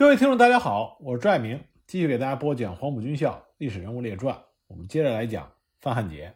[0.00, 4.34] 各位听众，大家好，我是朱爱明，继续给大家播讲《黄埔军校历史人物列传》。
[4.66, 6.34] 我们接着来讲范汉杰。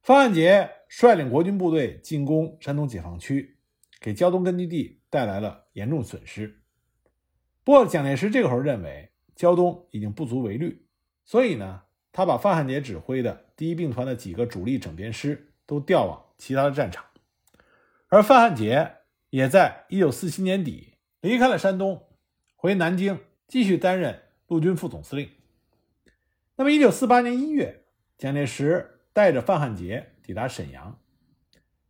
[0.00, 3.58] 范汉杰率领国军部队进攻山东解放区，
[4.00, 6.62] 给胶东根据地带来了严重损失。
[7.62, 10.86] 不过，蒋介石这个时候认为胶东已经不足为虑，
[11.26, 17.04] 所以呢，他把范汉杰指挥的第一兵团的几个主力整编师都调往其他的战场，
[18.08, 18.92] 而范汉杰
[19.28, 22.02] 也在1947年底离开了山东。
[22.64, 25.28] 回南京继续担任陆军副总司令。
[26.56, 27.84] 那么，一九四八年一月，
[28.16, 30.98] 蒋介石带着范汉杰抵达沈阳，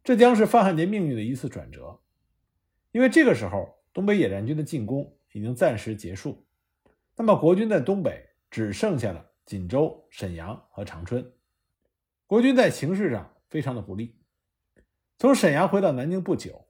[0.02, 2.01] 这将是范汉杰命运的一次转折，
[2.91, 6.45] 因为这个时候东北野战军的进攻已经暂时结束，
[7.15, 11.32] 那么国军在东北只剩下了锦州、沈阳和长春，
[12.27, 14.18] 国军在形势上非常的不利。
[15.18, 16.66] 从沈阳回到南京不久，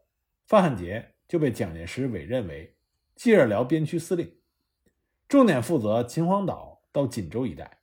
[0.46, 2.73] 范汉杰就被蒋介石委任为。
[3.16, 4.36] 冀尔辽边区司令，
[5.28, 7.79] 重点负责秦皇岛到锦州一带，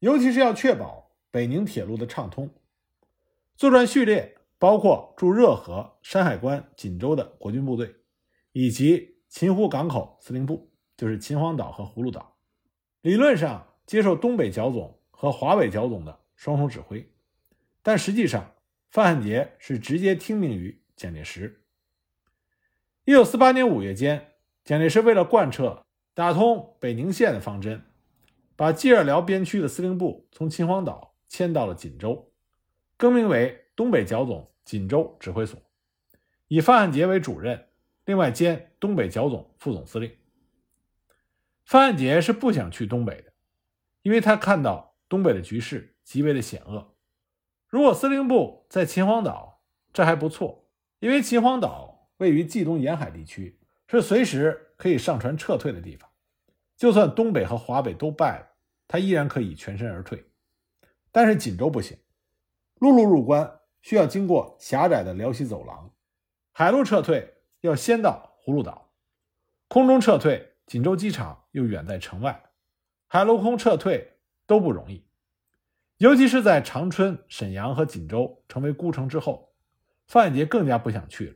[0.00, 2.50] 尤其是要确保北宁铁路的畅通。
[3.56, 7.94] 作战序列包括驻热河、山海关、锦州的国军部队，
[8.52, 12.36] 以及秦湖港口司令部，就是秦皇岛和葫芦岛。
[13.00, 17.10] 理论上接受东北剿总和华北剿总的双重指挥，
[17.82, 18.54] 但实际上
[18.90, 21.61] 范汉杰是直接听命于蒋介石。
[23.04, 27.82] 一九四八年五月间，蒋介石为了贯彻打通北宁线的方针，
[28.54, 32.30] 把冀尔辽边区的司令部从秦皇岛迁到了锦州，
[32.96, 35.60] 更名为东北剿总锦州指挥所，
[36.46, 37.66] 以范汉杰为主任，
[38.04, 40.16] 另外兼东北剿总副总司令。
[41.64, 43.32] 范汉杰是不想去东北的，
[44.02, 46.94] 因为他看到东北的局势极为的险恶。
[47.66, 49.60] 如果司令部在秦皇岛，
[49.92, 50.68] 这还不错，
[51.00, 51.90] 因为秦皇岛。
[52.22, 56.08] 位于冀东沿海地区，是随时可以上船撤退的地方。
[56.76, 58.46] 就算东北和华北都败了，
[58.86, 60.24] 他依然可以全身而退。
[61.10, 61.98] 但是锦州不行，
[62.78, 65.92] 陆路入关需要经过狭窄的辽西走廊，
[66.52, 68.92] 海路撤退要先到葫芦岛，
[69.66, 72.40] 空中撤退，锦州机场又远在城外，
[73.08, 75.04] 海陆空撤退都不容易。
[75.96, 79.52] 尤其是在长春、沈阳和锦州成为孤城之后，
[80.06, 81.34] 范汉杰更加不想去了。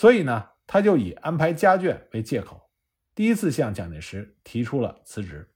[0.00, 2.70] 所以呢，他就以安排家眷为借口，
[3.14, 5.52] 第一次向蒋介石提出了辞职。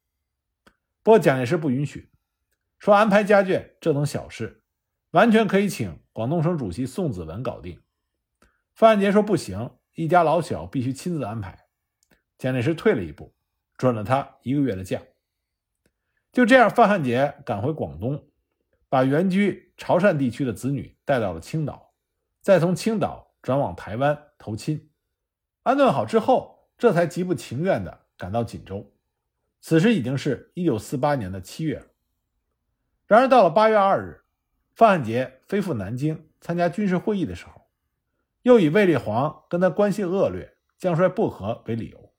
[1.03, 2.11] 不过蒋介石不允许，
[2.79, 4.63] 说安排家眷这等小事，
[5.13, 7.81] 完全可以请广东省主席宋子文搞定。
[8.75, 11.65] 范汉杰说不行，一家老小必须亲自安排。
[12.37, 13.35] 蒋介石退了一步，
[13.79, 15.01] 准了他一个月的假。
[16.33, 18.29] 就这样，范汉杰赶回广东，
[18.91, 21.95] 把原居潮汕地区的子女带到了青岛，
[22.43, 24.19] 再从青岛转往台湾。
[24.39, 24.91] 投亲，
[25.63, 28.93] 安顿好之后，这才极不情愿地赶到锦州。
[29.61, 31.87] 此时已经是一九四八年的七月了。
[33.07, 34.25] 然而到了八月二日，
[34.75, 37.69] 范汉杰飞赴南京参加军事会议的时候，
[38.43, 42.13] 又以卫立煌跟他关系恶劣、将帅不和为理由，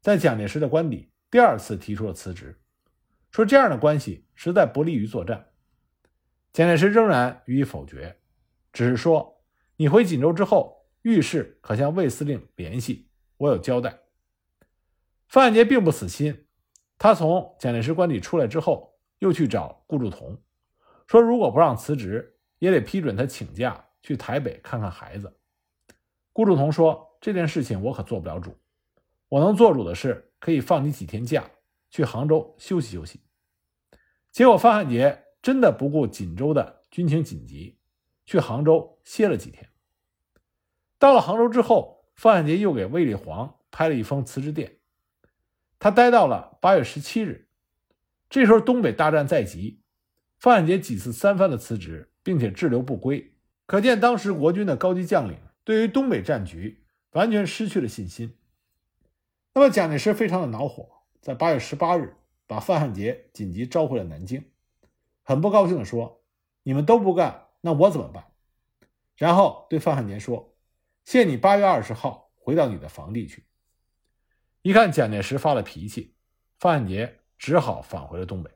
[0.00, 2.60] 在蒋介石的官邸第二次提出了辞职，
[3.30, 5.52] 说这样的关系实在不利于作战。
[6.52, 8.18] 蒋介石仍然予以否决，
[8.74, 9.31] 只是说
[9.82, 14.02] ：“你回锦州之后。”遇事可向魏司令联系，我有交代。
[15.26, 16.46] 范汉杰并不死心，
[16.96, 20.40] 他从蒋介石官邸出来之后，又去找顾祝同，
[21.08, 25.40] 说如果不让辞职，也得批准他请假去台北看看孩子。
[26.32, 28.56] 顾祝同说：“这件事情我可做不了主，
[29.28, 31.50] 我能做主的是可以放你几天假，
[31.90, 33.20] 去杭州休息休息。”
[34.30, 37.76] 结果范汉杰真的不顾锦州的军情紧急，
[38.24, 39.68] 去杭州歇了几天。
[41.02, 44.76] 到了杭州之后，范汉杰又给卫立煌拍了一封辞职电。
[45.80, 47.48] 他待到了八月十七日，
[48.30, 49.80] 这时候东北大战在即，
[50.38, 53.34] 范汉杰几次三番的辞职，并且滞留不归，
[53.66, 58.36] 可见当时国军的高级将领对于东北战局完全失去了信心。
[59.54, 60.88] 那么蒋介石非常的恼火，
[61.20, 62.14] 在八月十八日
[62.46, 64.44] 把范汉杰紧急召回了南京，
[65.24, 66.22] 很不高兴的说
[66.62, 68.26] ：“你们都不干，那我怎么办？”
[69.18, 70.51] 然后对范汉杰说。
[71.04, 73.46] 限你八月二十号回到你的房地去。
[74.62, 76.14] 一看蒋介石发了脾气，
[76.58, 78.50] 范汉杰只好返回了东北。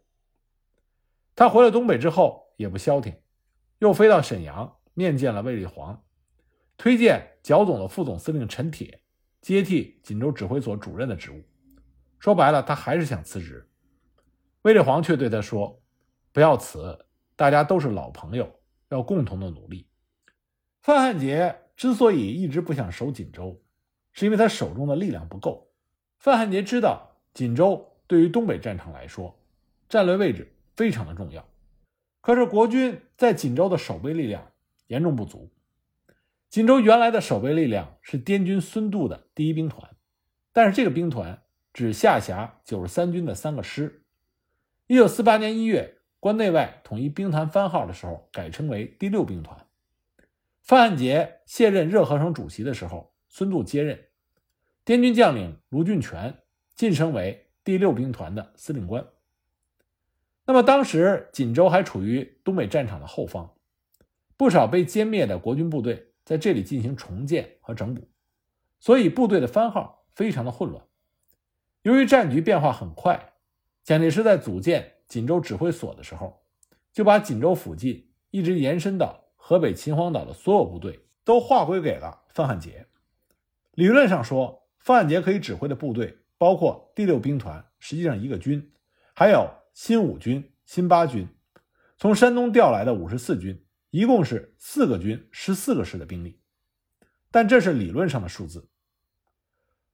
[1.35, 3.21] 他回了东北之后也不消停，
[3.81, 6.05] 又飞到沈阳面见了卫立煌，
[6.77, 9.03] 推荐剿总的副总司令陈铁
[9.41, 11.43] 接替锦州指挥所主任的职务。
[12.19, 13.69] 说白了，他还是想辞职。
[14.63, 15.83] 卫立煌却对他说
[16.33, 19.89] ：“不要辞，大家都是老朋友，要共同的努力。”
[20.83, 21.66] 范汉杰。
[21.77, 23.61] 之所以一直不想守锦州，
[24.13, 25.69] 是因为他手中的力量不够。
[26.19, 29.39] 范汉杰知道锦州对于东北战场来说，
[29.89, 31.47] 战略位置非常的重要，
[32.23, 34.51] 可是国军在锦州的守备力量
[34.87, 35.51] 严重不足。
[36.49, 39.95] 锦州原来的守备力量是滇军孙渡的第一兵团，
[40.53, 41.43] 但是这个兵团
[41.75, 44.03] 只下辖九十三军的三个师。
[44.87, 49.66] 一九四八年一月，关内外统一兵团番号的时候，改称为第六兵团。
[50.67, 54.09] 范汉杰卸任热河省主席的时候，孙渡接任，
[54.85, 56.43] 滇军将领卢俊全
[56.75, 59.07] 晋升为第六兵团的司令官。
[60.45, 63.55] 那么当时锦州还处于东北战场的后方，
[64.37, 68.09] 不少被歼灭的国军部队在这里进行重建和整补，
[68.81, 70.85] 所以部队的番号非常的混乱。
[71.83, 73.35] 由于战局变化很快。
[73.85, 76.43] 蒋介石在组建锦州指挥所的时候，
[76.93, 82.89] 就把锦州附近一直延伸到河北秦皇岛的所有部队都划归给了范汉杰。
[83.75, 88.73] 理论上说，范汉杰可以指挥的部队包括第六兵团，实际上一个军，
[89.15, 91.29] 还有新五军、新八军，
[91.97, 96.41] 从山东调来的五十四军，一共是四个军、十四个师的兵力。
[97.31, 98.69] 但这是理论上的数字。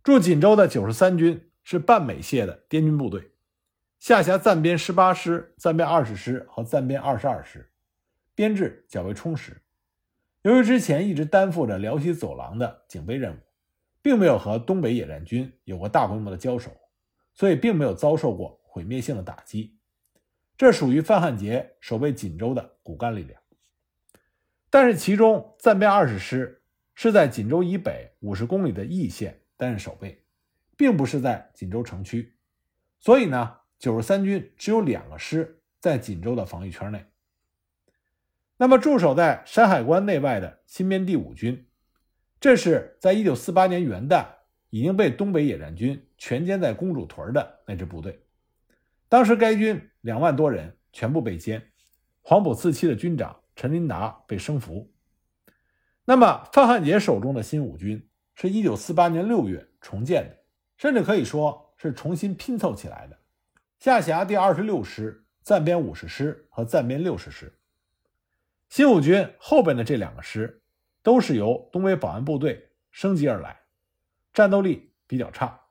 [0.02, 3.32] 驻锦州的九十三军是半美械的滇军部队。
[3.98, 7.70] 下辖暂编十八师、暂编二十师和暂编二十二师，
[8.42, 9.62] 编制较为充实。
[10.42, 13.38] 由于之前一直担负着辽西走廊的警备任务，
[14.02, 16.72] 并没有和东北野战军有过大规模的交手，
[17.32, 19.78] 所以并没有遭受过毁灭性的打击。
[20.56, 23.40] 这属于范汉杰守备锦州的骨干力量。
[24.68, 26.64] 但是，其中暂编二十师
[26.96, 30.24] 是在锦州以北五十公里的易县担任守备，
[30.76, 32.34] 并不是在锦州城区，
[32.98, 33.58] 所以呢。
[33.78, 37.04] 九十三军只有两个师在锦州的防御圈内。
[38.62, 41.66] 那么驻守在山海关内外的新编第五军，
[42.38, 44.24] 这是在一九四八年元旦
[44.70, 48.24] 已经被东北野战军全歼在公主屯的那支部队。
[49.08, 51.60] 当时该军两万多人全部被歼，
[52.20, 54.94] 黄埔四期的军长陈林达被升俘。
[56.04, 60.36] 那么范汉杰手中的新五军是一九四八年六月重建的，
[60.76, 63.18] 甚至可以说是重新拼凑起来的。
[63.80, 67.52] 下辖第二十六师、暂编五十师和暂编六十师。
[68.72, 70.62] 新五军后边的这两个师
[71.02, 73.64] 都是由东北保安部队升级而来，
[74.32, 75.66] 战斗力比较差。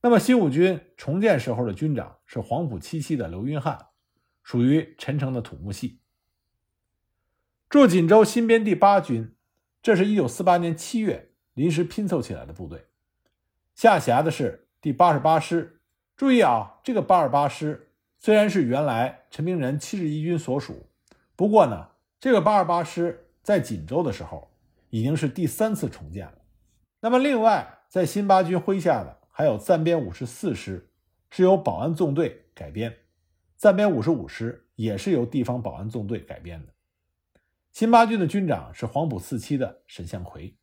[0.00, 3.88] 那么新五军重建时候的军长是黄埔七期的刘云汉，
[4.42, 6.00] 属于陈诚的土木系。
[7.68, 9.34] 驻锦州新编第八军，
[9.82, 12.86] 这是一九四八年七月临时拼凑起来的部队，
[13.74, 15.82] 下辖的是第八十八师。
[16.16, 20.86] 注意啊，这个八二八师虽然是原来陈明仁七十一军所属，
[21.40, 21.88] 不过呢，
[22.20, 24.50] 这个八二八师在锦州的时候
[24.90, 26.34] 已经是第三次重建了。
[27.00, 30.90] 那么，另外在新八军麾下的还有暂编五十四师，
[31.30, 32.92] 是由保安纵队改编；
[33.56, 36.74] 暂编五十五师也是由地方保安纵队改编的。
[37.72, 40.54] 新八军的军长是黄埔四期的沈向奎。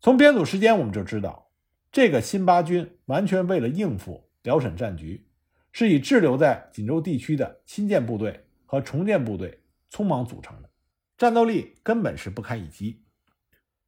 [0.00, 1.50] 从编组时间我们就知道。
[1.92, 5.26] 这个新八军完全为了应付辽沈战局，
[5.72, 9.60] 是以滞留在锦州地区的新建部队和重建部队
[9.90, 10.70] 匆忙组成的，
[11.18, 13.04] 战斗力根本是不堪一击。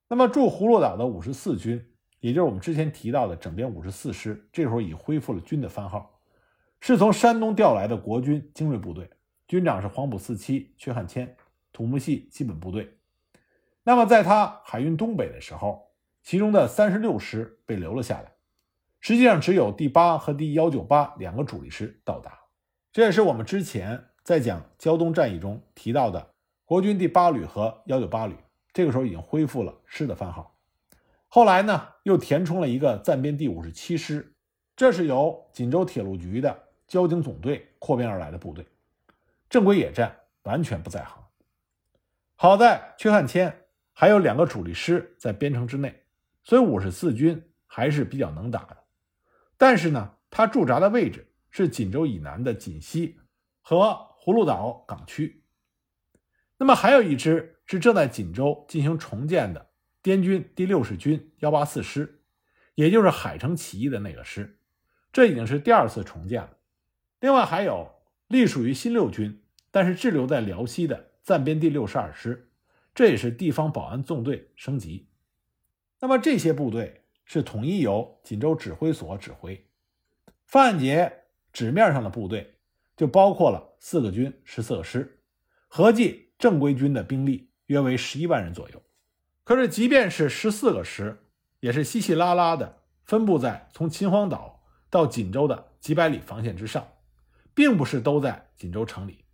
[0.09, 1.83] 那么驻葫芦岛的五十四军，
[2.21, 6.21] 也就是我们之前提到的整编五十四师，这时候已恢复了军的番号，
[6.81, 9.09] 是从山东调来的国军精锐部队，
[9.49, 11.35] 军长是黄埔四期薛汉谦，
[11.73, 12.99] 土木系基本部队。
[13.85, 15.95] 那么在他海运东北的时候。
[16.23, 18.33] 其中的三十六师被留了下来，
[18.99, 22.39] 实际上只有第八和第幺九八两个主力师到达。
[22.95, 26.31] 这也是我们之前在讲胶东战役中提到的
[26.65, 28.35] 国军第八旅和幺九八旅，
[28.73, 30.57] 这个时候已经恢复了师的番号。
[31.29, 34.35] 后来呢，又填充了一个暂编第五十七师，
[34.75, 38.67] 这是由锦州铁路局的交警总队扩编而来的部队，
[39.51, 41.23] 正规野战完全不在行。
[42.35, 46.01] 好在阙汉谦还有两个主力师在编程之内。
[46.47, 48.77] 所以五十四军还是比较能打的，
[49.57, 53.19] 但是呢，他驻扎的位置是锦州以南的锦西
[53.63, 55.43] 和葫芦岛港区。
[56.57, 59.69] 那么还有一支是正在锦州进行重建的
[60.01, 62.23] 滇军第六十军幺八四师，
[62.75, 64.59] 也就是海城起义的那个师，
[65.13, 66.57] 这已经是第二次重建了。
[67.21, 67.91] 另外还有
[68.29, 72.51] 隶属于新六军，但是滞留在辽西的暂编第六十二师，
[72.95, 75.09] 这也是地方保安纵队升级。
[76.01, 79.67] 那么这些部队是统一由锦州指挥所指挥。
[80.47, 82.54] 范杰纸面上的部队
[82.97, 85.21] 就包括了四个军、十四个师，
[85.69, 88.83] 合计正规军的兵力约为十一万人左右。
[89.43, 91.25] 可是，即便是十四个师，
[91.61, 96.87] 也是稀稀拉拉的分布在从秦皇岛到锦州的几百里防线之上，
[97.55, 99.25] 并不是都在锦州城里。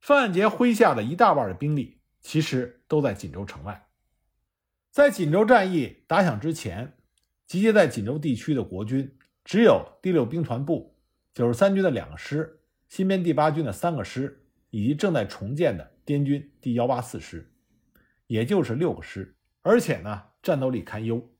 [0.00, 3.88] 范汉杰麾下的一大半的兵力其实都在锦州城外。
[4.90, 6.96] 在锦州战役打响之前，
[7.46, 10.96] 集结在锦州地区的国军只有第六兵团部
[11.34, 17.52] 九十三军的两个师、新编第八军的三个师，以及正在重建的滇军第幺八四师，
[18.26, 19.36] 也就是六个师。
[19.62, 21.30] 而且呢，战斗力堪忧。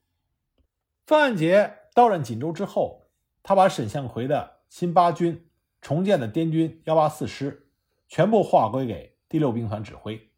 [1.07, 3.11] 范汉杰到任锦州之后，
[3.43, 5.47] 他把沈向奎的新八军、
[5.83, 7.69] 重建的滇军幺八四师
[8.09, 10.31] 全部划归给第六兵团指挥，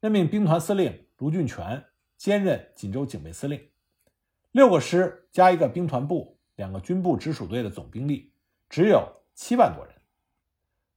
[0.00, 1.84] 任命兵团司令卢俊全
[2.16, 3.60] 兼任锦州警备司令。
[4.52, 8.32] 六个师加一个兵团部、两个军部直属队的总兵力
[8.68, 9.93] 只有七万多人。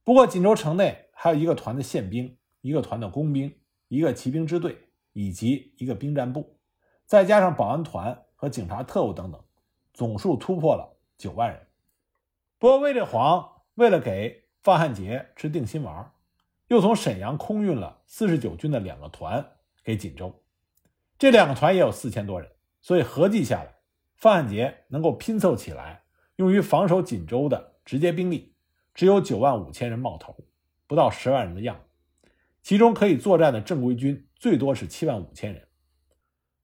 [0.08, 3.54] 不过，锦州城内还有一个团的宪兵、一个团的工兵、
[3.88, 4.86] 一个骑兵支队。
[5.12, 6.56] 以及一个兵站部，
[7.04, 9.44] 再加上保安团和警察特务等等，
[9.92, 11.66] 总数突破了九万人。
[12.56, 16.12] 不过，卫立煌为了给范汉杰吃定心丸，
[16.68, 19.44] 又从沈阳空运了四十九军的两个团
[19.82, 20.32] 给锦州。
[21.18, 22.48] 这两个团也有四千多人，
[22.80, 23.74] 所以合计下来，
[24.14, 26.04] 范汉杰能够拼凑起来
[26.36, 28.54] 用于防守锦州的直接兵力
[28.98, 30.36] 只有九万五千人冒头，
[30.88, 31.84] 不到十万人的样。
[32.64, 35.68] 其中可以作战的正规军最多是七万五千人，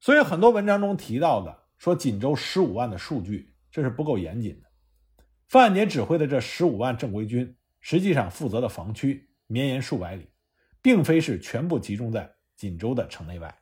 [0.00, 4.66] 所以很多文章中提到的说锦州十五万的数据，这是不够严谨的。
[5.46, 10.26] 范杰指挥的这十五万正规军，实际上负责的防区绵延数百里，
[10.82, 13.56] 并非是全部集中在锦州的城内外。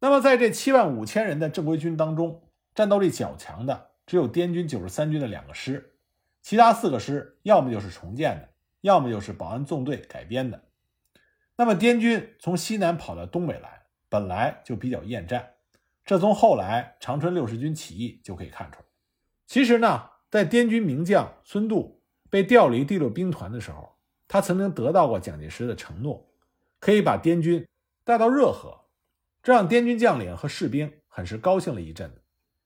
[0.00, 2.42] 那么在这七万五千人的正规军当中，
[2.74, 5.94] 战斗力较强的只有滇军九十三军的两个师，
[6.42, 8.48] 其他四个师要么就是重建的，
[8.80, 10.64] 要么就是保安纵队改编的。
[11.56, 15.50] 那么滇军从西南跑到东北来，本来就比较厌战，
[16.04, 18.84] 这从后来长春六十军起义就可以看出来。
[19.46, 26.32] 其实呢，在滇军名将孙渡被调离第六兵团的时候，他曾经得到过蒋介石的承诺，
[26.78, 27.66] 可以把滇军
[28.04, 28.86] 带到热河，
[29.42, 32.22] 这让滇军将领和士兵很是高兴了一阵子，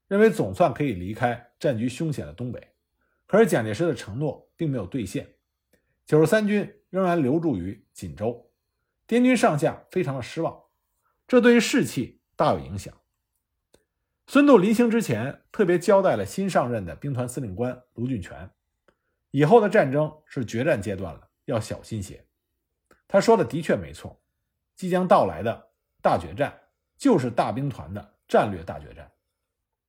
[0.06, 2.73] 认为总算可以离开战局凶险的东北。
[3.34, 5.28] 可是蒋介石的承诺并没有兑现，
[6.06, 8.48] 九十三军仍然留驻于锦州。
[9.08, 10.56] 滇军上下非常的失望，
[11.26, 12.94] 这对于士气大有影响。
[14.28, 18.48] 孙渡临行之前特别交代了新上任的兵团司令官卢俊全，
[19.32, 22.24] 以后的战争是决战阶段了，要小心些。
[23.08, 24.22] 他说的的确没错，
[24.76, 26.56] 即将到来的大决战
[26.96, 29.10] 就是大兵团的战略大决战。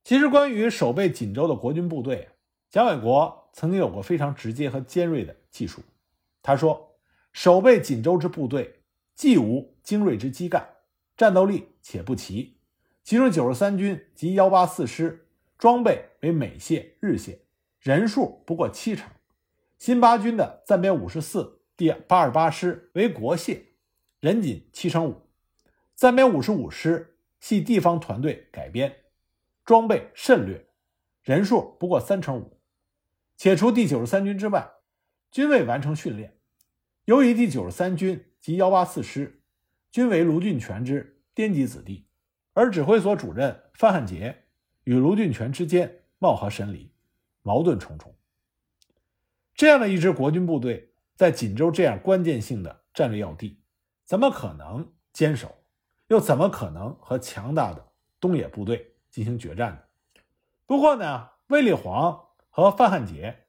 [0.03, 2.27] 其实，关于守备锦州的国军部队，
[2.75, 5.81] 蒋纬国曾经有过非常直接和尖锐的技术。
[6.41, 6.97] 他说
[7.31, 8.81] ：“守备锦州之部队。”
[9.15, 10.71] 既无精锐之基干，
[11.15, 12.57] 战斗力且不齐。
[13.01, 17.37] 其中九十三军及幺八四师装备为美械、日械，
[17.79, 19.09] 人数不过七成。
[19.77, 23.61] 新八军的暂编五十四第八十八师为国械，
[24.19, 25.21] 人仅七成五。
[25.93, 28.93] 暂编五十五师系地方团队改编，
[29.63, 30.65] 装备甚劣，
[31.23, 32.54] 人数不过三成五。
[33.37, 34.69] 且除第九十三军之外，
[35.31, 36.37] 均未完成训练。
[37.05, 38.31] 由于第九十三军。
[38.45, 39.41] 及幺八四师
[39.89, 42.05] 均为卢俊全之滇籍子弟，
[42.53, 44.43] 而指挥所主任范汉杰
[44.83, 46.91] 与卢俊全之间貌合神离，
[47.41, 48.13] 矛盾重重。
[49.55, 53.59] 这样的一支国军部队，在锦州这样关键性的战略要地，
[54.05, 55.57] 怎么可能坚守？
[56.09, 57.83] 又怎么可能和强大的
[58.19, 59.79] 东野部队进行决战呢？
[60.67, 62.24] 不过呢，卫立煌
[62.55, 63.47] 和范汉杰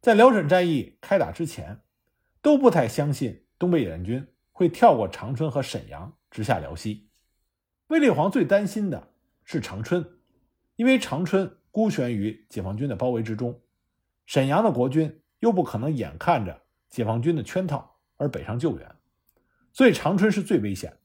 [0.00, 1.78] 在辽沈战役开打之前，
[2.42, 4.26] 都不太相信东北野战军。
[4.50, 7.08] 会跳过长春和沈阳，直下辽西。
[7.86, 9.12] 卫立煌最担心的
[9.44, 10.04] 是长春，
[10.74, 13.60] 因为长春孤悬于解放军的包围之中，
[14.26, 18.96] 沈阳的国军又不可能眼看着解放军的圈套而北上救援，
[19.72, 20.98] 所以长春是最危险。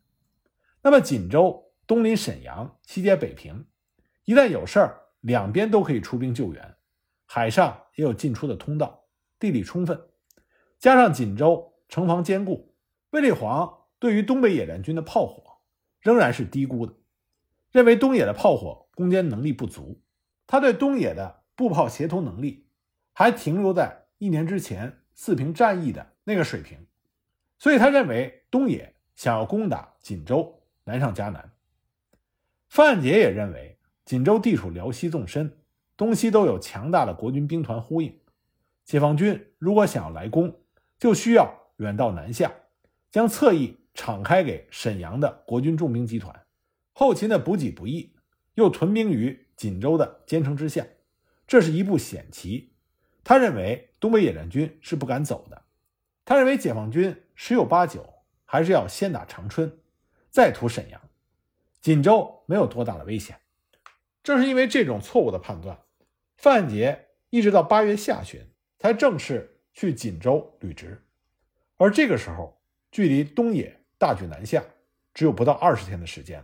[0.81, 3.67] 那么锦州东临沈阳，西接北平，
[4.25, 6.75] 一旦有事儿，两边都可以出兵救援，
[7.35, 9.05] 海上也有进出的通道，
[9.39, 9.99] 地理充分，
[10.77, 12.75] 加上锦州城防坚固。
[13.09, 15.57] 卫立煌对于东北野战军的炮火
[15.99, 16.93] 仍然是低估的，
[17.71, 19.99] 认为东野的炮火攻坚能力不足，
[20.45, 22.67] 他对东野的步炮协同能力
[23.13, 26.85] 还停留在一年之前四平战役的那个水平，
[27.57, 31.51] 所以他认为东野想要攻打锦州难上加难。
[32.69, 35.62] 范杰也认为锦州地处辽西纵深，
[35.95, 38.19] 东西都有强大的国军兵团呼应，
[38.83, 40.59] 解放军如果想要来攻，
[40.97, 42.51] 就需要远道南下。
[43.11, 46.47] 将侧翼敞开给沈阳的国军重兵集团，
[46.93, 48.15] 后勤的补给不易，
[48.55, 50.83] 又屯兵于锦州的坚城之下，
[51.45, 52.73] 这是一步险棋。
[53.23, 55.61] 他认为东北野战军是不敢走的，
[56.25, 58.03] 他认为解放军十有八九
[58.45, 59.71] 还是要先打长春，
[60.31, 60.99] 再图沈阳，
[61.79, 63.37] 锦州没有多大的危险。
[64.23, 65.77] 正是因为这种错误的判断，
[66.37, 68.41] 范汉杰一直到八月下旬
[68.79, 71.03] 才正式去锦州履职，
[71.75, 74.63] 而这个时候距离东野大举南下
[75.13, 76.43] 只有不到二十天的时间。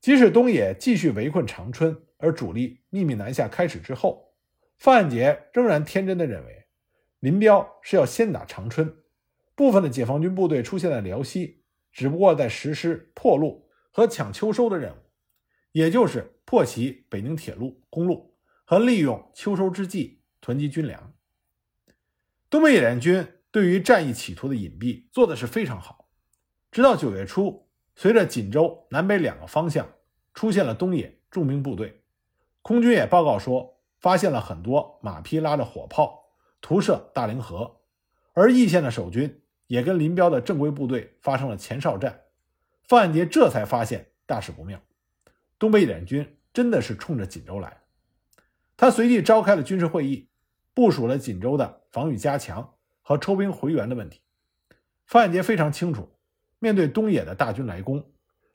[0.00, 4.32] 即使东野继续围困长春，而主力秘密南下开始之后，
[4.78, 6.66] 范汉杰仍然天真的认为，
[7.18, 8.96] 林彪是要先打长春，
[9.56, 14.98] 部分的解放军部队出现在辽西，只不过在实施破路和抢秋收的任务，
[15.72, 18.34] 也就是破袭北宁铁路、公路
[18.64, 21.12] 和利用秋收之际囤积军粮。
[22.50, 26.08] 东北野战军对于战役企图的隐蔽做的是非常好，
[26.70, 27.66] 直到九月初。
[28.00, 29.94] 随着锦州南北两个方向
[30.32, 32.04] 出现了东野重兵部队，
[32.62, 37.80] 空军也报告说发现了很多马匹拉着火炮涂射大凌河，
[38.34, 42.20] 而义县的守军也跟林彪的正规部队发生了前哨战。
[42.84, 44.80] 范汉杰这才发现大事不妙，
[45.58, 47.80] 东北野战军真的是冲着锦州来的。
[48.76, 50.28] 他随即召开了军事会议，
[50.74, 54.20] 部署了锦州的防御加强和抽兵回援的问题。
[55.06, 56.14] 范汉杰非常清楚。
[56.60, 58.12] 面对东野的大军来攻，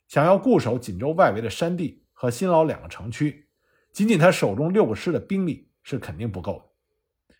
[0.08, 3.48] 想要固守锦州外围的山地和新老两个城区，
[3.92, 7.36] 仅仅他手中六个师的兵力是肯定不够的。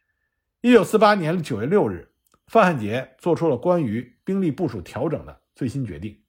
[0.62, 2.14] 一九四八年九月六日，
[2.47, 6.23] 范汉杰做出了关于兵力部署调整的最新决定：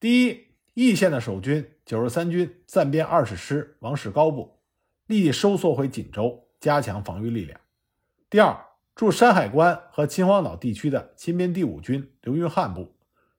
[0.00, 4.58] 第一，义县的守军九十三军暂编二十师王世高部，
[5.06, 7.58] 立即收缩回锦州，加强防御力量；
[8.30, 8.58] 第二，
[8.94, 12.94] 驻山海关和秦皇岛地区的亲编第五军刘云汉部。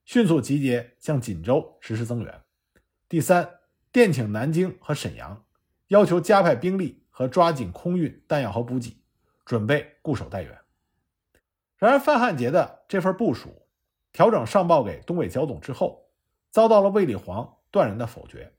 [0.05, 2.41] 迅速集结，向锦州实施增援。
[3.09, 3.49] 第三，
[3.91, 5.43] 电请南京和沈阳，
[5.87, 8.97] 要求加派兵力和抓紧空运弹药和补给，
[9.45, 10.55] 准备固守待援。
[11.77, 13.65] 然而，范汉杰的这份部署
[14.11, 16.02] 调整上报给东北剿总之后，
[16.53, 18.53] 遭到了卫立煌断然的否决。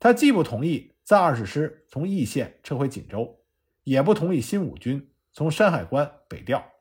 [0.00, 3.38] 他既不同意暂二十师从义县撤回锦州，
[3.84, 6.72] 也不同意新五军从山海关北调，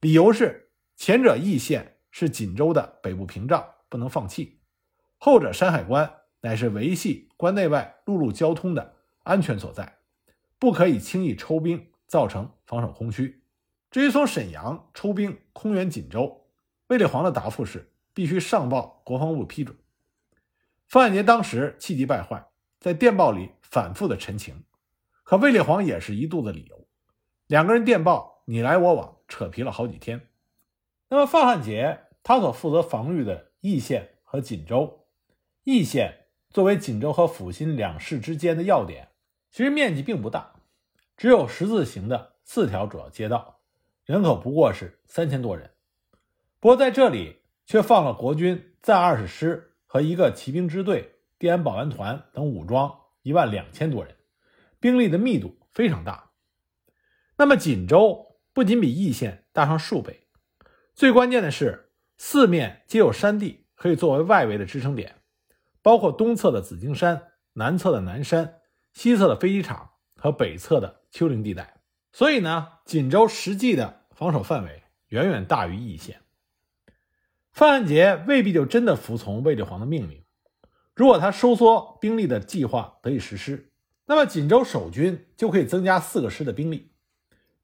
[0.00, 1.92] 理由是前者义县。
[2.18, 4.58] 是锦州的北部屏障，不能放弃；
[5.18, 9.98] 后者山海关乃是维系关内外陆路交通的安全所在，
[10.58, 13.42] 不可以轻易抽兵，造成防守空虚。
[13.90, 16.46] 至于从沈阳抽兵空援锦州，
[16.88, 19.76] 卫立煌的答复是必须上报国防部批准。
[20.86, 22.48] 范汉杰当时气急败坏，
[22.80, 24.64] 在电报里反复的陈情，
[25.22, 26.88] 可卫立煌也是一肚子理由，
[27.46, 30.30] 两个人电报你来我往，扯皮了好几天。
[31.10, 32.00] 那么范汉杰。
[32.28, 35.06] 他所负责防御的义县和锦州，
[35.62, 39.10] 义县作为锦州和阜新两市之间的要点，
[39.52, 40.56] 其实面积并不大，
[41.16, 43.60] 只有十字形的四条主要街道，
[44.04, 45.70] 人口不过是三千多人。
[46.58, 54.16] 不过在这里却放了国军暂二十师和一个骑兵支队、滇安保安团等武装一万两千多人，
[54.80, 56.30] 兵力的密度非常大。
[57.36, 60.28] 那么锦州不仅比义县大上数倍，
[60.94, 61.82] 最关键的是。
[62.18, 65.16] 四面皆有山地可以作为外围的支撑点，
[65.82, 68.62] 包括东侧的紫荆山、南侧的南山、
[68.94, 71.82] 西侧的飞机场和北侧的丘陵地带。
[72.14, 76.22] 所以呢，锦州实际的防守范围远远大于义县。
[77.56, 80.22] 范汉杰未必就真的服从卫立煌的命令。
[80.94, 83.72] 如果他收缩兵力的计划得以实施，
[84.04, 86.92] 那么锦州守军就可以增加四个师的兵力，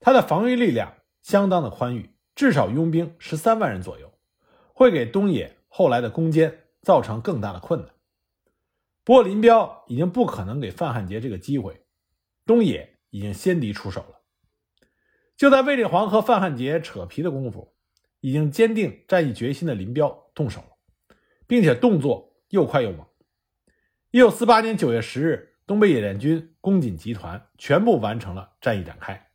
[0.01, 4.11] 他的防御力量相当的宽裕，至少拥兵十三万人左右。
[4.73, 7.91] 会给东野后来的攻坚造成更大的困难。
[9.05, 11.85] 不过林彪已经不可能给范汉杰这个机会，
[12.47, 14.23] 东野已经先敌出手了。
[15.37, 17.72] 就在卫立煌和范汉杰扯皮的功夫，
[18.23, 23.07] 已经坚定战役决心的林彪动手了，并且动作又快又猛。
[24.11, 29.29] 一九四八年九月十日，东北野战军攻锦集团全部完成了战役展开，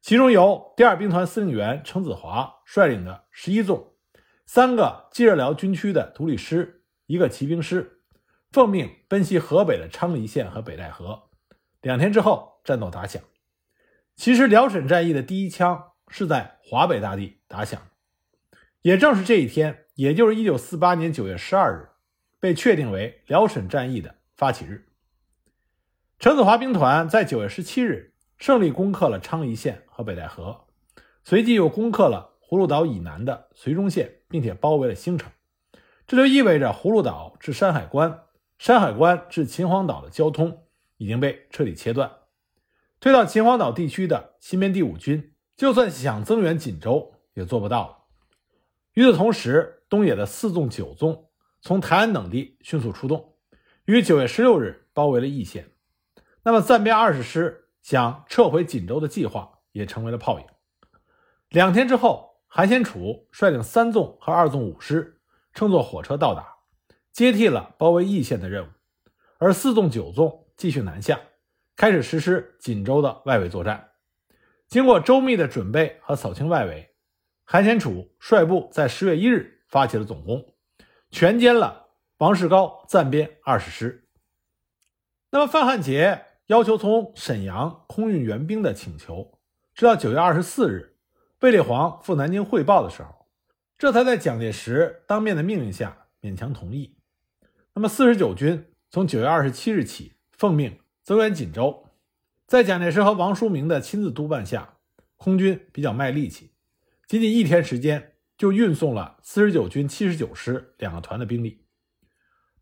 [0.00, 3.94] 其中由第二兵团司令员程子华率领的十一纵。
[4.44, 8.02] 三个冀热辽军区的独立师，一个骑兵师，
[8.52, 11.30] 奉命奔袭河北的昌黎县和北戴河。
[11.80, 13.22] 两天之后，战斗打响。
[14.16, 17.80] 其实，辽沈战役的第一枪是在华北大地打响。
[18.84, 21.88] 也正是这一天，也就是1948年9月12日，
[22.38, 24.84] 被确定为辽沈战役的发起日。
[26.18, 30.66] 陈子华兵团在9月17日胜利攻克了昌黎县和北戴河，
[31.22, 32.32] 随即又攻克了。
[32.46, 35.32] 葫芦岛以南的绥中县，并且包围了兴城，
[36.06, 38.24] 这就意味着葫芦岛至山海关
[38.58, 40.66] 山海关至秦皇岛的交通
[40.98, 42.12] 已经被彻底切断。
[43.00, 48.03] 退到秦皇岛地区的新编第五军，就算想增援锦州，也做不到了。
[48.94, 51.28] 与此同时，东野的四纵、九纵
[51.60, 53.36] 从台安等地迅速出动，
[53.86, 55.72] 于九月十六日包围了义县。
[56.44, 60.46] 那么，暂编二十师想撤回锦州的计划也成为了泡影。
[61.48, 65.20] 两天之后，韩先楚率领三纵和二纵五师
[65.52, 66.46] 乘坐火车到达，
[67.10, 68.68] 接替了包围义县的任务，
[69.38, 71.20] 而四纵、九纵继续南下，
[71.74, 73.90] 开始实施锦州的外围作战。
[74.68, 76.93] 经过周密的准备和扫清外围。
[77.44, 80.54] 韩先楚率部在十月一日发起了总攻，
[81.10, 84.08] 全歼了王世高暂编二十师。
[85.30, 89.38] 那么范汉杰要求从沈阳空运援兵的请求，
[89.74, 90.96] 直到九月二十四日，
[91.40, 93.26] 卫立煌赴南京汇报的时候，
[93.76, 96.96] 这才在蒋介石当面的命令下勉强同意。
[97.74, 101.88] 那么四十九军从九月二十七日起奉命增援锦州，
[102.46, 104.78] 在蒋介石和王叔明的亲自督办下，
[105.16, 106.53] 空军比较卖力气。
[107.06, 111.66] 仅仅一天时间，就运送了四十九军七十九师两个团的兵力。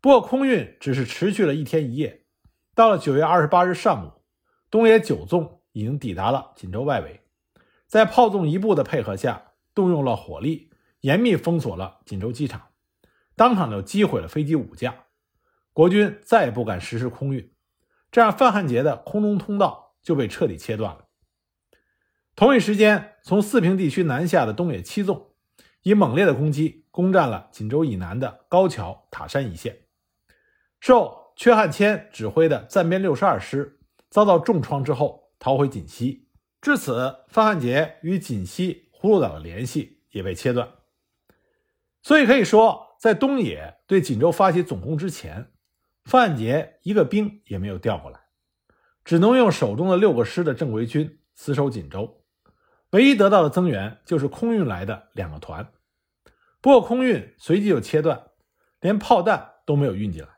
[0.01, 2.25] 不过，空运只是持续了一天一夜。
[2.75, 4.21] 到了九月二十八日上午，
[4.69, 7.21] 东野九纵已经抵达了锦州外围，
[7.87, 12.69] 在炮纵一部的配合下，动用了火力，严密封锁了锦州机场，
[13.35, 15.05] 当场就击毁了飞机五架。
[15.71, 17.53] 国军再也不敢实施空运，
[18.11, 21.02] 这样范汉杰的空中通道就被彻底切断了。
[22.35, 25.29] 同一时间，从四平地区南下的东野七纵，
[25.83, 29.81] 以猛烈的攻击攻占了锦州以南的高桥、塔山一线。
[30.79, 36.27] 受阙汉骞指挥的暂编六十二师遭到重创之后，逃回锦西。
[36.59, 40.67] 至此，范汉杰与锦西、葫芦岛的联系也被切断。
[42.01, 45.51] 所以可以说，在东野对锦州发起总攻之前，
[46.03, 48.19] 范汉杰一个兵也没有调过来，
[49.05, 52.22] 只能用手中的六个师的正规军死守锦州。
[52.93, 55.71] 唯一得到的增援就是空运来的两个团，
[56.61, 58.27] 不过空运随即就切断，
[58.81, 60.29] 连炮弹都没有运进来。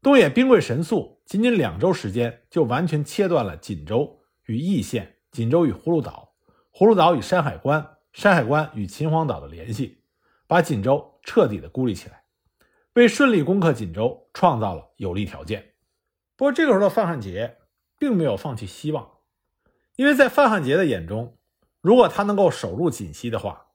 [0.00, 6.36] 东野兵贵神速，仅仅两周时间就完全切断了锦州与义县、锦州与葫芦岛、
[6.72, 10.04] 葫芦岛与山海关、山海关与秦皇岛的联系，
[10.46, 12.22] 把锦州彻底的孤立起来，
[12.92, 15.72] 为顺利攻克锦州创造了有利条件。
[16.36, 17.56] 不过这个时候的范汉杰
[17.98, 19.10] 并没有放弃希望。
[20.02, 21.38] 因为在范汉杰的眼中，
[21.80, 23.68] 如果他能够守住锦西的话，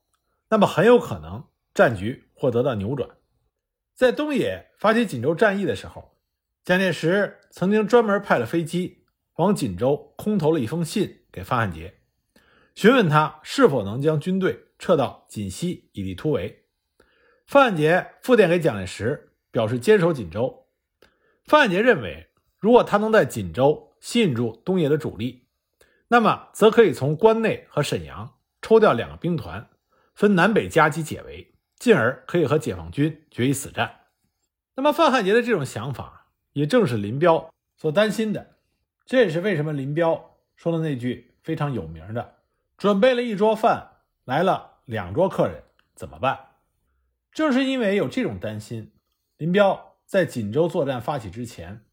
[0.50, 3.08] 那么很有可能战局会得到扭转。
[3.94, 6.18] 在东野发起锦州战役的时候，
[6.66, 11.94] 蒋介石曾经专门派了飞机往锦州空投了一封信给范汉杰，
[12.74, 16.66] 询问他是否能将军队撤到锦西以利突围。
[17.46, 20.66] 范汉杰复电给蒋介石，表示坚守锦州。
[21.46, 25.46] 范汉杰认为，如果他能在锦州吸引住东野的主力，
[26.10, 29.68] 那么，则可以从关内和沈阳抽调两个兵团，
[30.14, 33.94] 分南北夹击解围，进而可以和解放军决一死战。
[34.74, 38.56] 那么，范汉杰的这种想法，也正是林彪所担心的。
[39.04, 42.36] 这也是为什么林彪说的那句非常有名的
[42.78, 43.90] ：“准备了一桌饭，
[44.24, 45.62] 来了两桌客人，
[45.94, 46.38] 怎么办？”
[47.32, 48.92] 正是因为有这种担心，
[49.36, 51.84] 林彪在锦州作战发起之前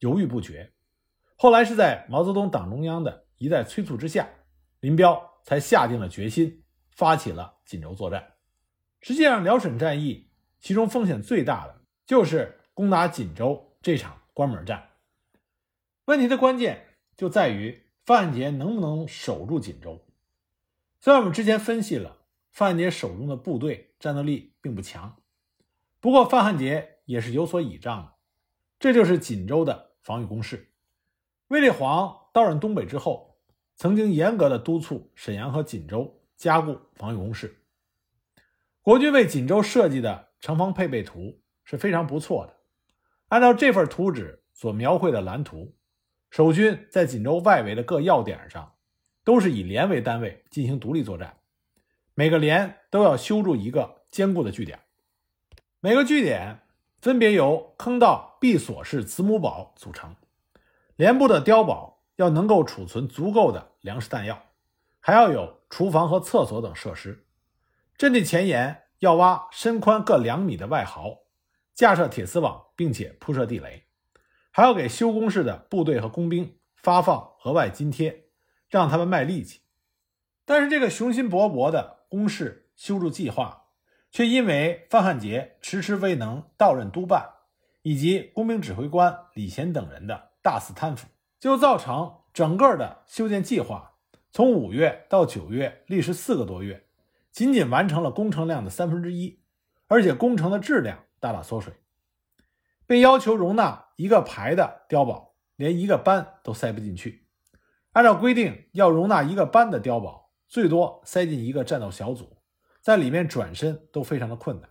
[0.00, 0.72] 犹豫不决，
[1.36, 3.26] 后来是在毛泽东党中央的。
[3.40, 4.28] 一再催促之下，
[4.80, 8.34] 林彪才下定了决心，发起了锦州作战。
[9.00, 14.90] 实际上，辽沈战役其中风险最大的就是攻打锦州这场关门战。
[16.04, 20.04] 问题的关键就在于范汉杰能不能守住锦州。
[21.00, 22.18] 虽然我们之前分析了
[22.50, 25.16] 范汉杰手中的部队战斗力并不强，
[25.98, 28.12] 不过范汉杰也是有所倚仗的。
[28.78, 30.74] 这就是锦州的防御工事。
[31.48, 33.29] 卫立煌到任东北之后。
[33.80, 37.62] 曾经严格的督促沈阳和锦州加固防御工事。
[38.82, 42.56] 国军为锦州设计的城防配备图是非常不错的。
[43.28, 45.74] 按照这份图纸所描绘的蓝图，
[46.28, 48.74] 守军在锦州外围的各要点上，
[49.24, 51.38] 都是以连为单位进行独立作战，
[52.12, 54.78] 每个连都要修筑一个坚固的据点。
[55.80, 56.60] 每个据点
[57.00, 60.14] 分别由坑道闭锁式子母堡组成，
[60.96, 61.96] 连部的碉堡。
[62.16, 64.42] 要能够储存足够的粮食弹药，
[65.00, 67.26] 还要有厨房和厕所等设施。
[67.96, 71.18] 阵地前沿要挖深宽各两米的外壕，
[71.74, 73.84] 架设铁丝网，并且铺设地雷，
[74.50, 78.26] 还要给修工事的部队和工兵发放额外津贴，
[78.68, 79.60] 让他们卖力气。
[80.44, 83.68] 但是这个雄心勃勃的工事修筑计划，
[84.10, 87.30] 却因为范汉杰迟迟未能到任督办，
[87.82, 91.06] 以及工兵指挥官李贤等人的大肆贪腐，
[91.38, 93.94] 就造成整个的修建计划
[94.30, 96.86] 从五月到九月历时四个多月，
[97.32, 99.42] 仅仅完成了工程量的三分之一，
[99.88, 101.74] 而且工程的质量大大缩水。
[102.86, 107.26] 被要求容纳一个排的碉堡，连一个班都塞不进去。
[107.92, 112.36] 按照规定，要容纳一个班的碉堡，最多塞进一个战斗小组，
[112.80, 114.70] 在里面转身都非常的困难。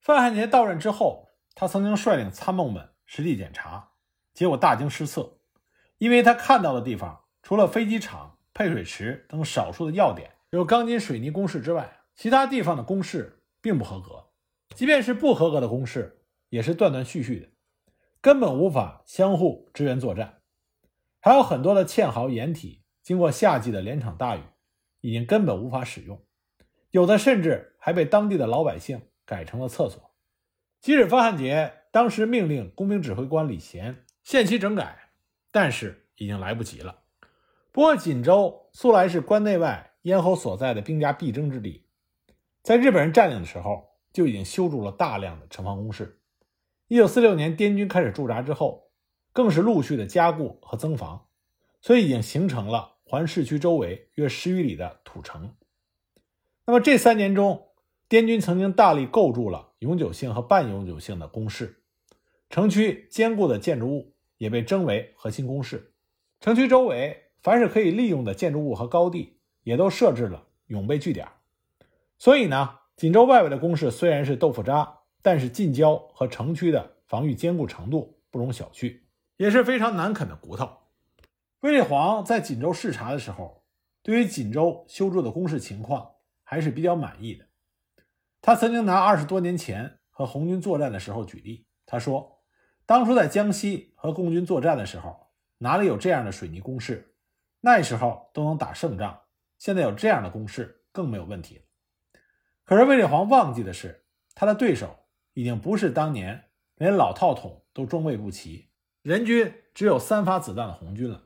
[0.00, 3.90] 范汉杰到任之后，他曾经率领参谋们实地检查，
[4.32, 5.39] 结果大惊失色，
[6.00, 14.30] 因为他看到的地方，除了飞机场、配水池等少数的要点有钢筋水泥工事之外，其他地方的工事并不合格，
[14.74, 16.16] 即便是不合格的工事。
[16.50, 17.46] 也是断断续续的，
[18.20, 20.40] 根本无法相互支援作战。
[21.20, 24.40] 还有很多的堑壕掩体，经过夏季的连场大雨，
[25.00, 26.20] 已经根本无法使用。
[26.90, 30.10] 有的甚至还被当地的老百姓改成了厕所。
[30.80, 34.99] 即使方汉杰当时命令工兵指挥官李贤限期整改，
[35.50, 37.00] 但是已经来不及了。
[37.72, 41.86] 不过锦州素来是关内外咽喉所在的兵家必争之地，
[42.62, 46.20] 在日本人占领的时候，就已经修筑了大量的城防工事。
[46.88, 48.90] 一九四六年，滇军开始驻扎之后，
[49.32, 51.28] 更是陆续的加固和增防，
[51.80, 55.54] 所以已经形成了环市区周围约十余里的土城。
[56.66, 57.68] 那么这三年中，
[58.08, 61.84] 滇军曾经大力构筑了永久性和半永久性的工事，
[62.48, 65.92] 城区坚固的建筑物也被征为核心工事。
[66.40, 71.28] 城区周围凡是可以利用的建筑物和高地，也都设置了永备据点。
[72.18, 74.96] 所以呢，锦州外围的工事虽然是豆腐渣。
[75.22, 79.00] 但是近郊和城区的防御坚固程度不容小觑，
[79.36, 80.66] 也是非常难啃的骨头。
[81.60, 83.62] 卫立煌在锦州视察的时候，
[84.02, 87.44] 对于锦州修筑的工事情况还是比较满意的。
[88.40, 92.39] 他曾经拿二十多年前和红军作战的时候举例，他说
[92.90, 97.14] ：“当初在江西和共军作战的时候，哪里有这样的水泥工事？
[97.60, 99.20] 那时候都能打胜仗。
[99.58, 101.62] 现在有这样的工事，更没有问题。”
[102.66, 104.96] 可是卫立煌忘记的是，他的对手。
[105.34, 108.68] 已经不是当年连老套筒都装备不齐、
[109.02, 111.22] 人均只有三发子弹的红军了，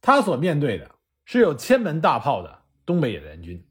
[0.00, 0.88] 他所面对的
[1.24, 3.65] 是有千门大炮的东北野战军。